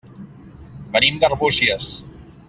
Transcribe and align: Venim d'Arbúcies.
Venim 0.95 1.19
d'Arbúcies. 1.23 1.91